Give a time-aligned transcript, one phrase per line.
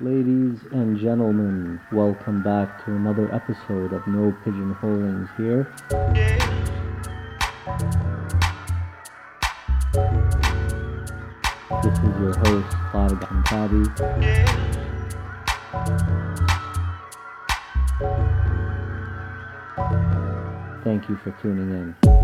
[0.00, 5.72] Ladies and gentlemen, welcome back to another episode of No Pigeonholings here.
[11.84, 13.84] This is your host, Farid Tabby.
[20.82, 22.23] Thank you for tuning in.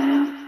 [0.00, 0.39] One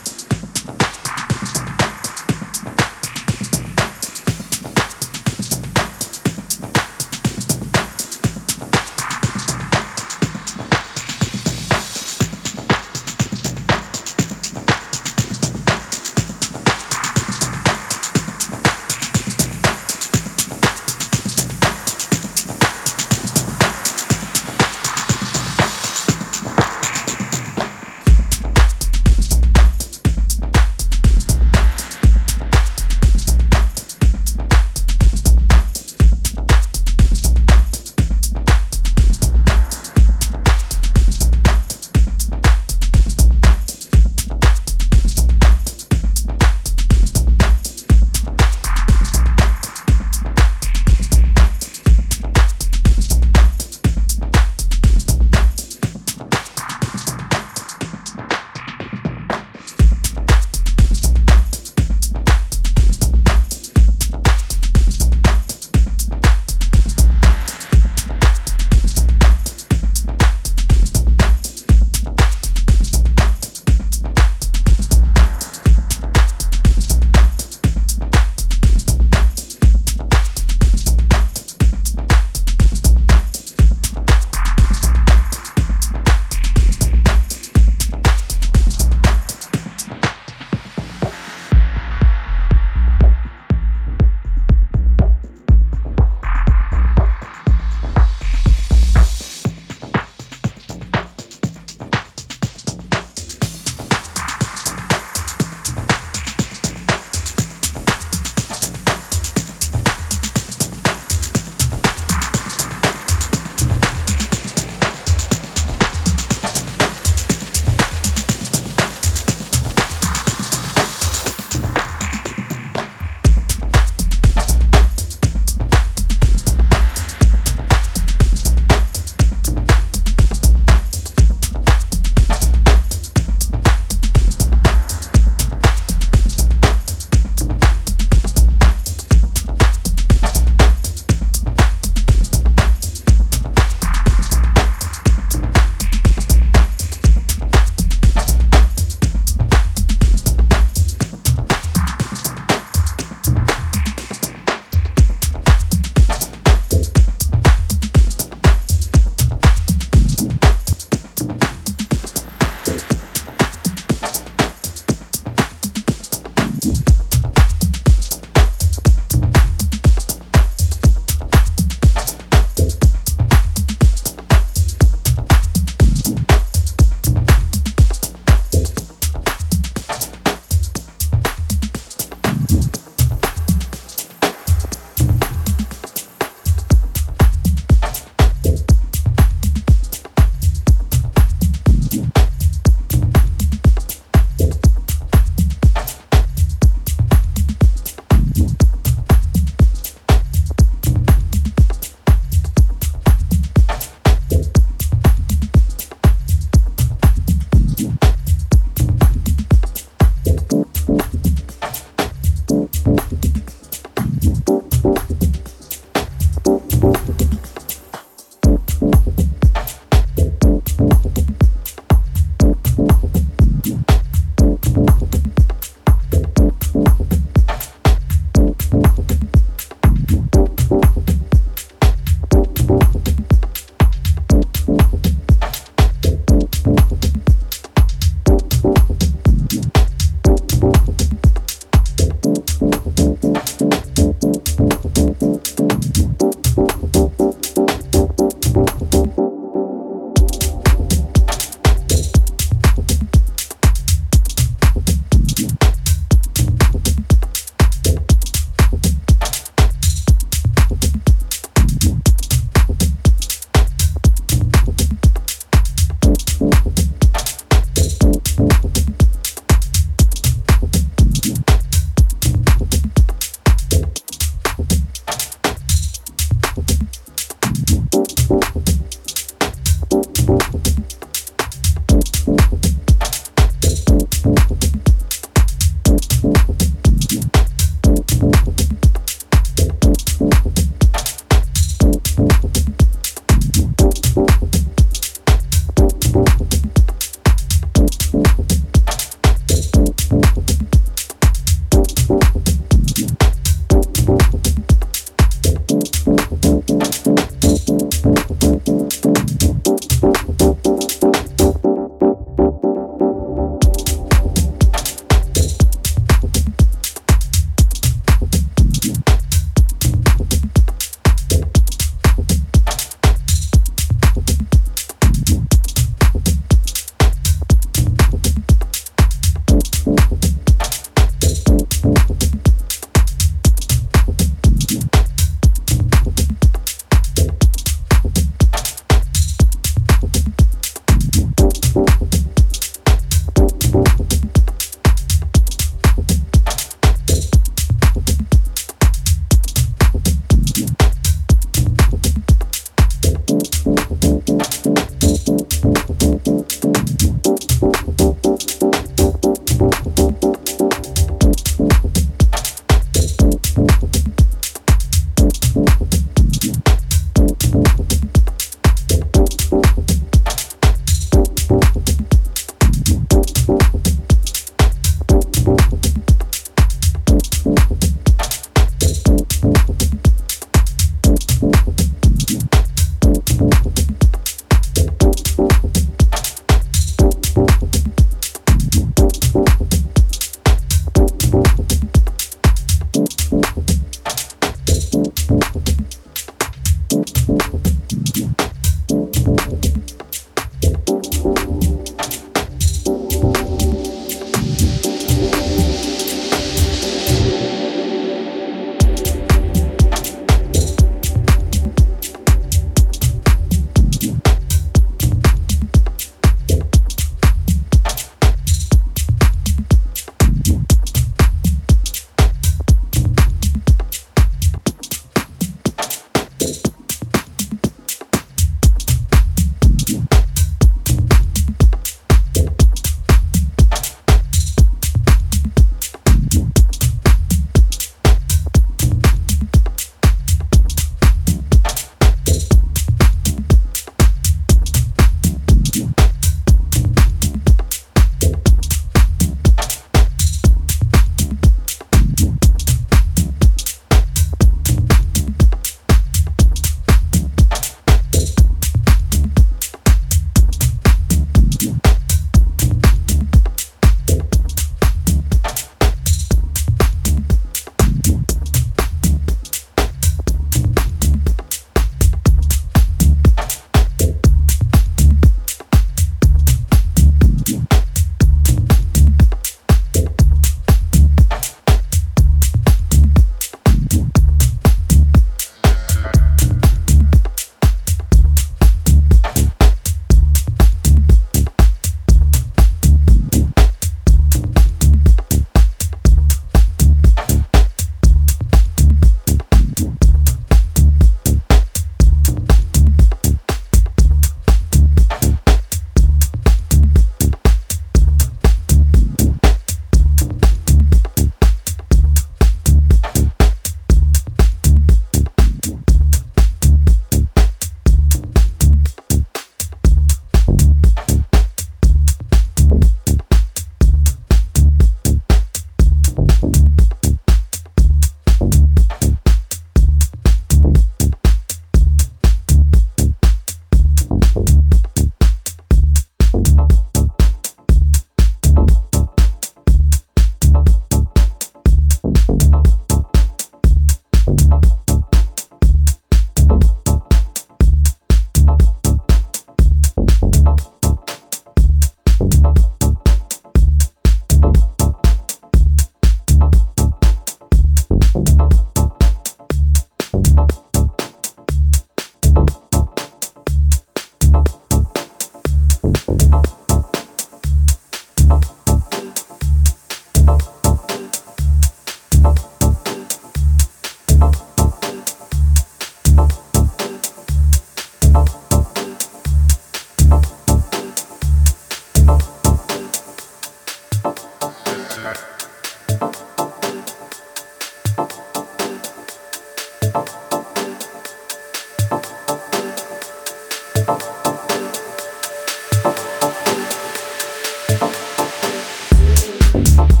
[599.51, 600.00] Thank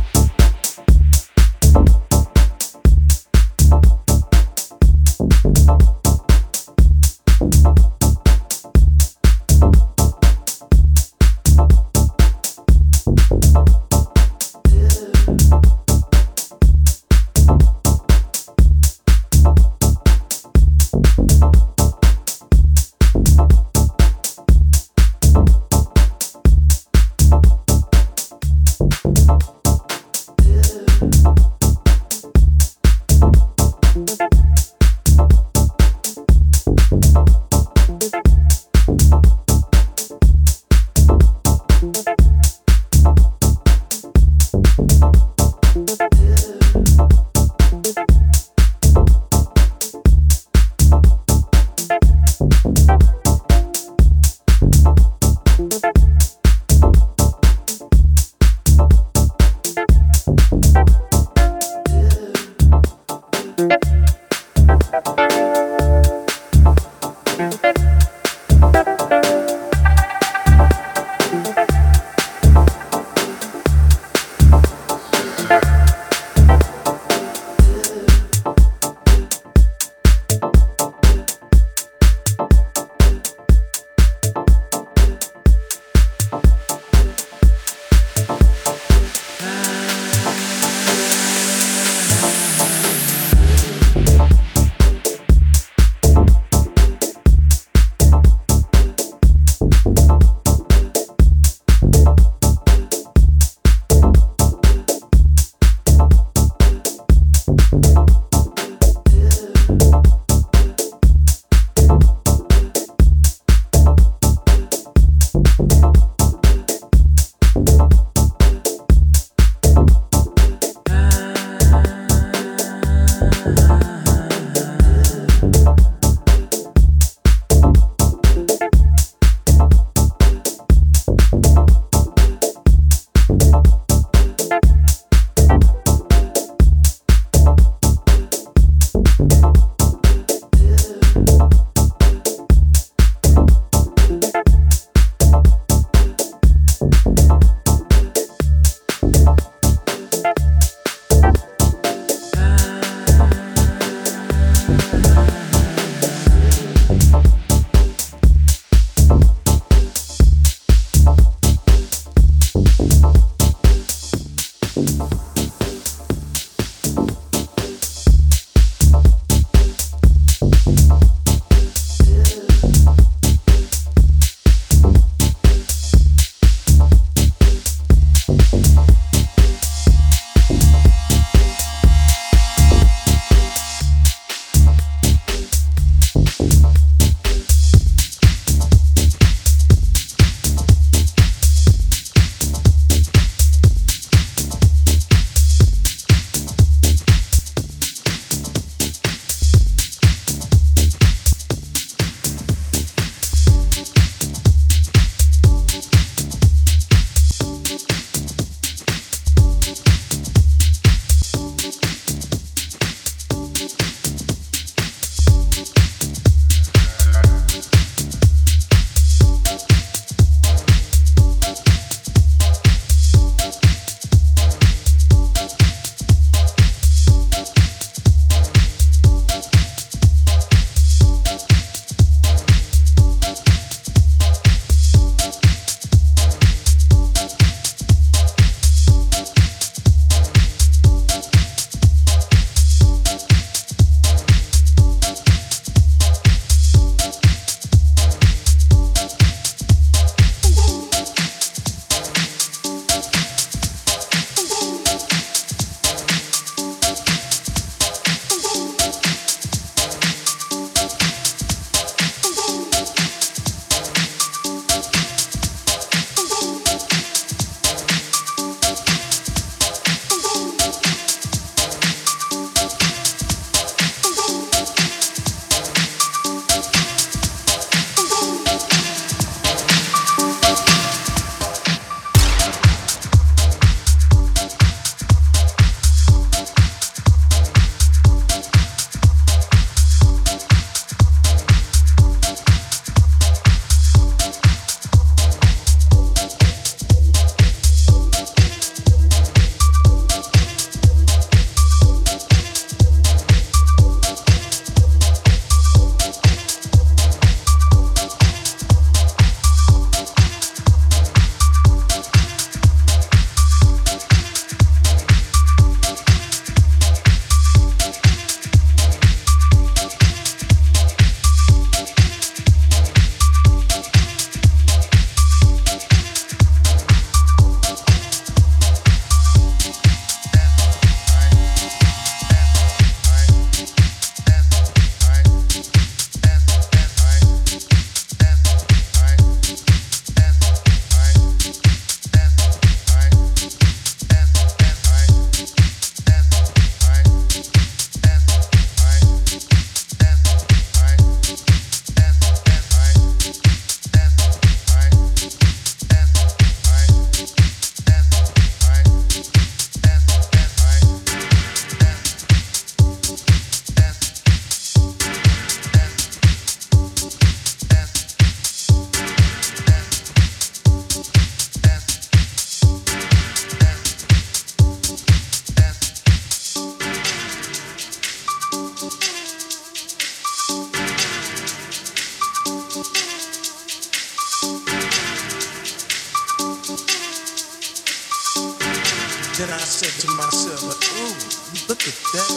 [392.13, 392.31] that.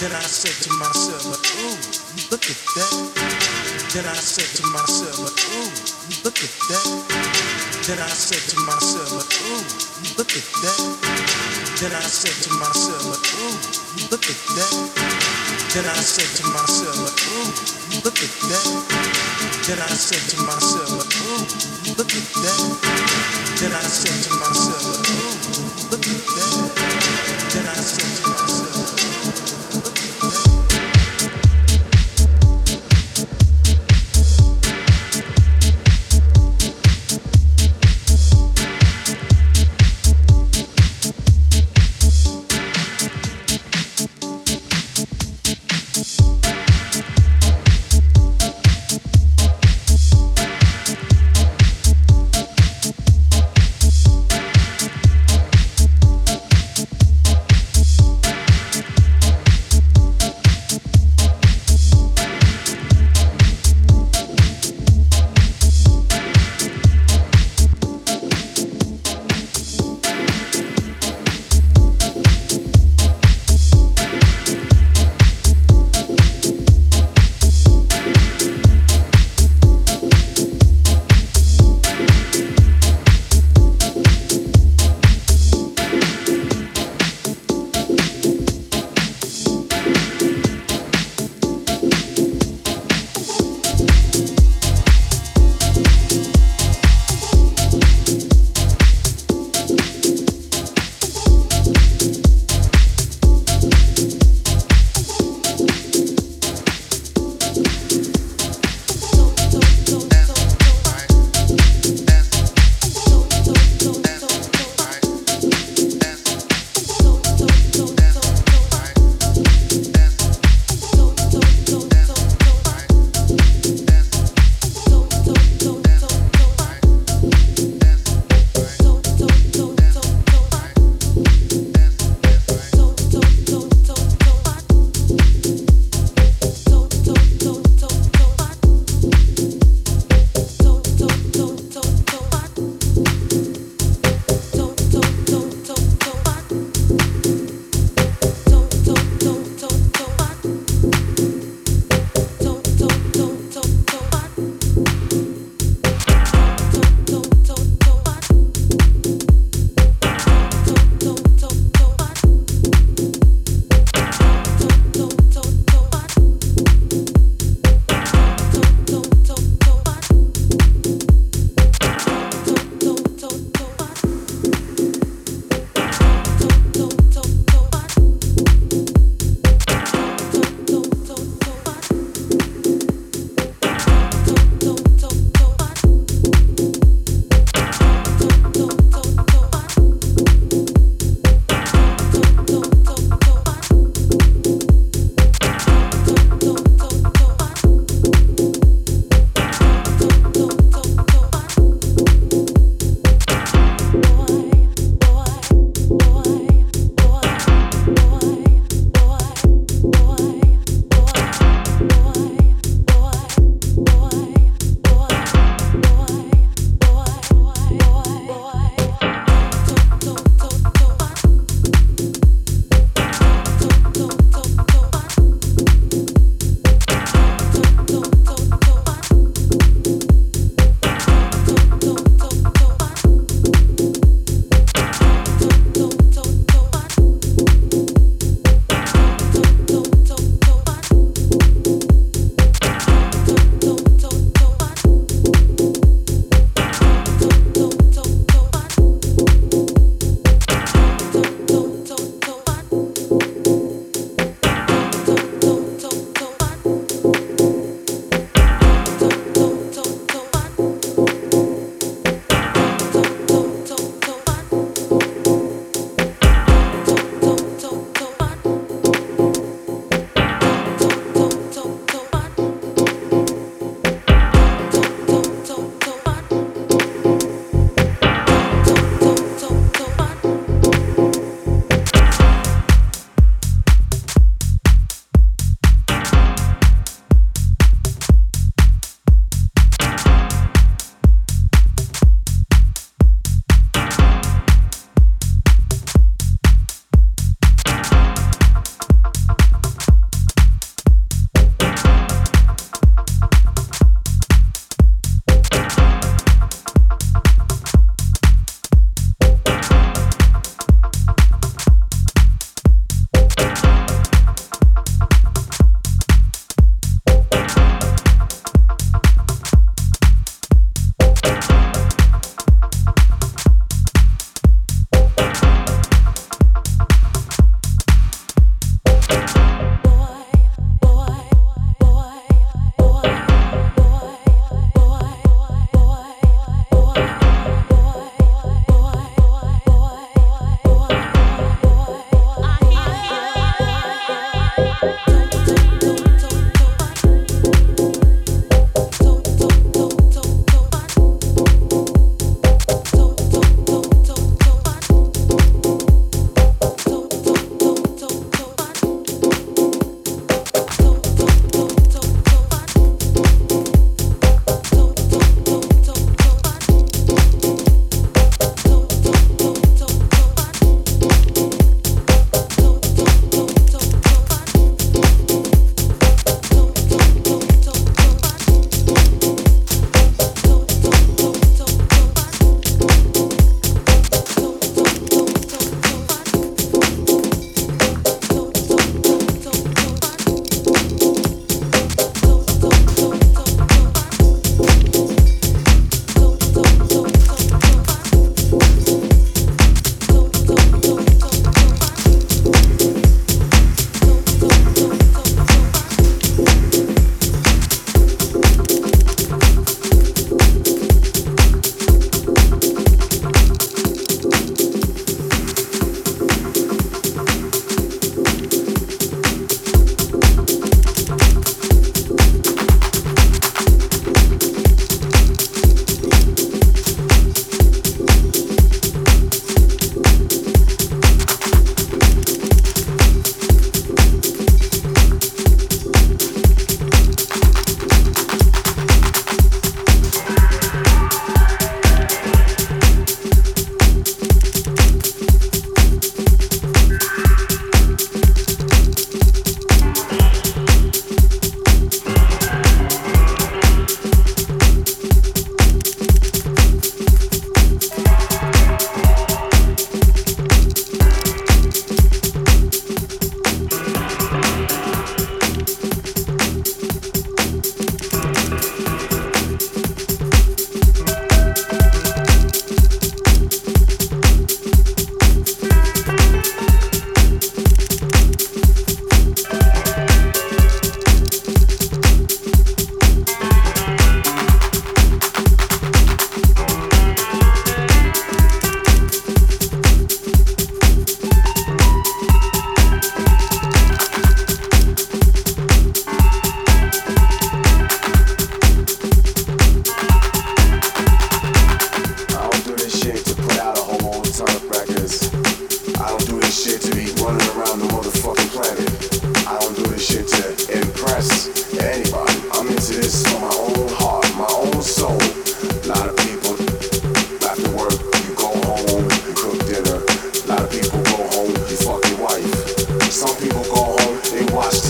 [0.00, 1.28] Then I said to myself,
[1.60, 1.76] ooh,
[2.32, 2.94] look at that.
[3.92, 5.68] Then I said to myself, ooh,
[6.24, 6.86] look at that.
[7.84, 9.60] Then I said to myself, ooh,
[10.16, 10.80] look at that.
[11.80, 13.56] Then I said to myself, ooh,
[14.08, 14.74] look at that.
[15.74, 16.96] Then I said to myself,
[17.36, 17.52] ooh,
[18.04, 18.66] look at that.
[19.68, 21.44] Then I said to myself, ooh,
[21.98, 22.62] look at that.
[23.60, 24.89] Then I said to myself,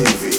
[0.00, 0.29] TV.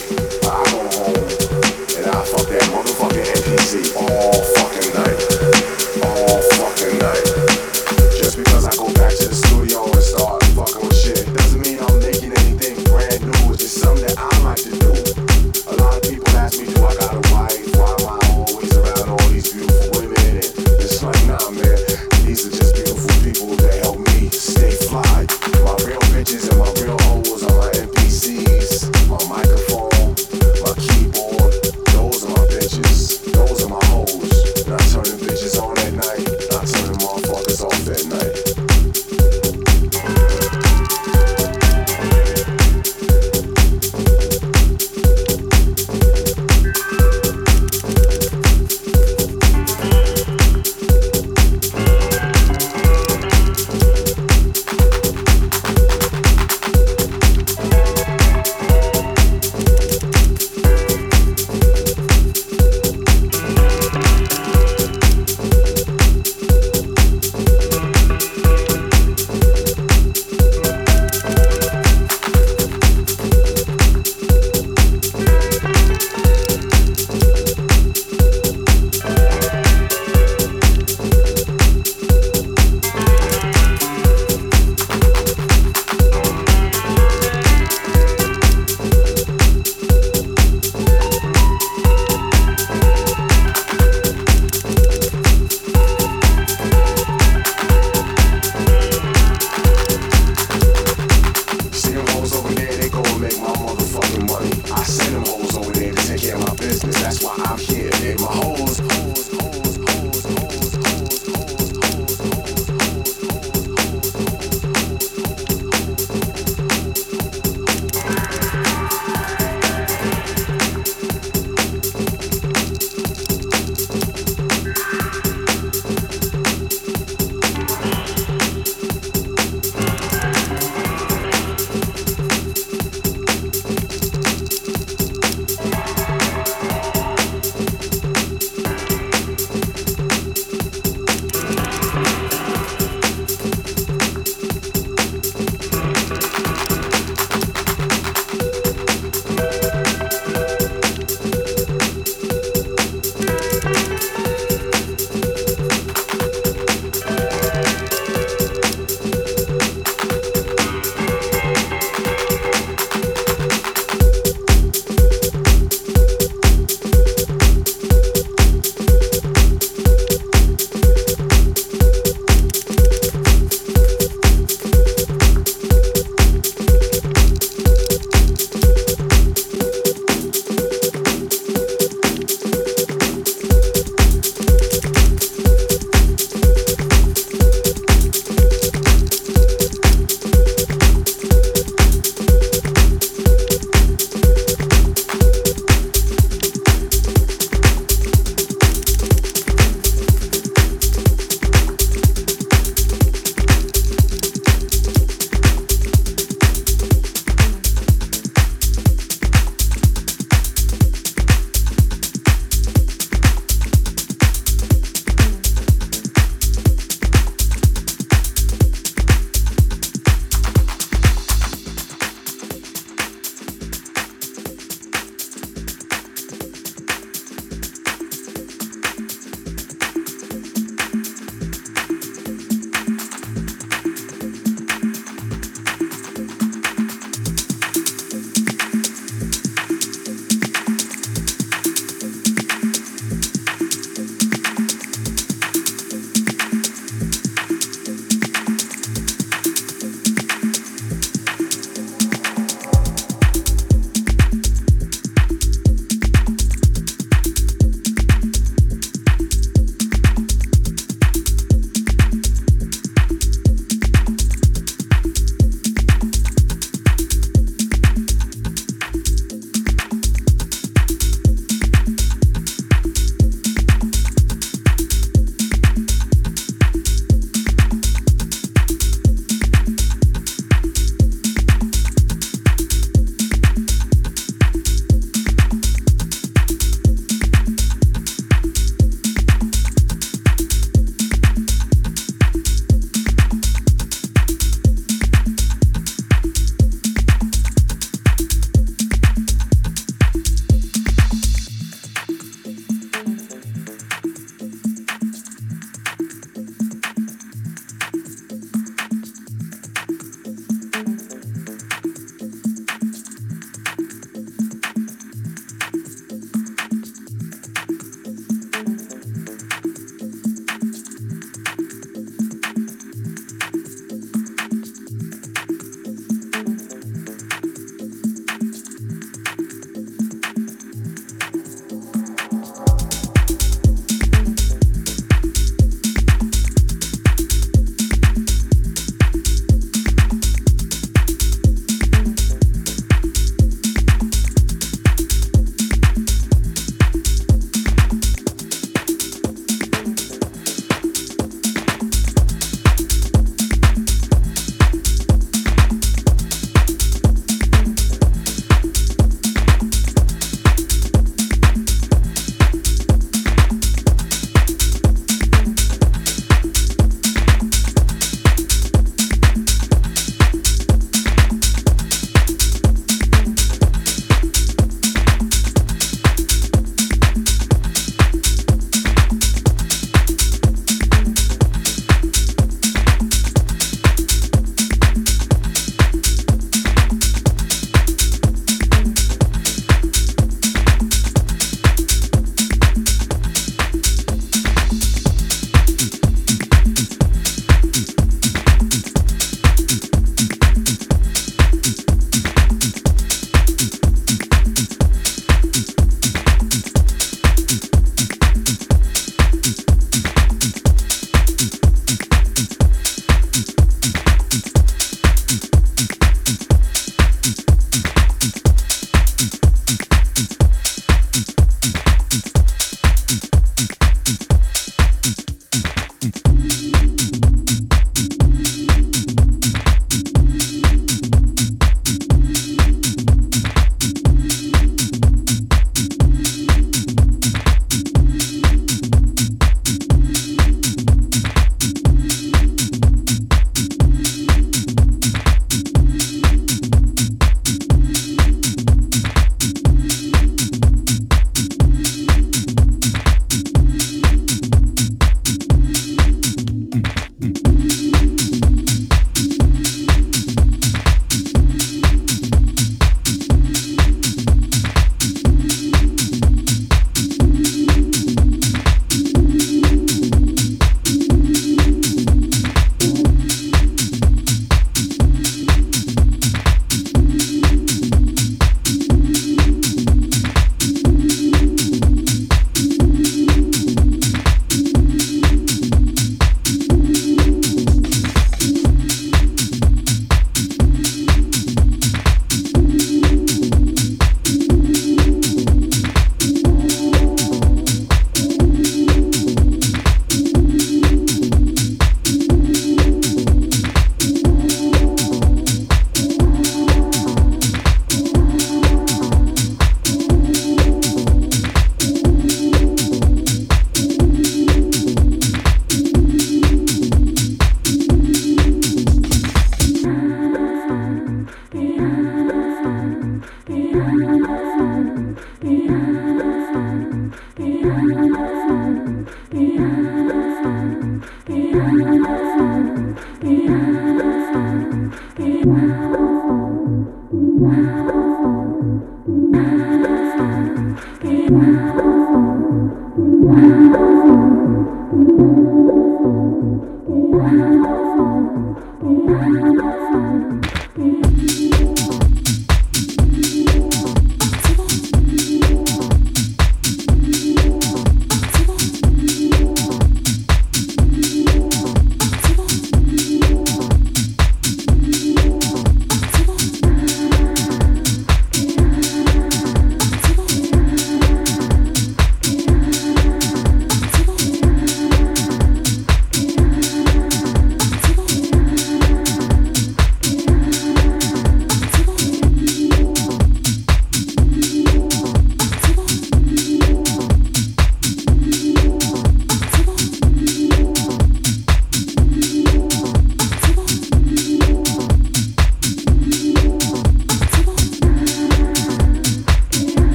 [525.40, 526.11] Behind.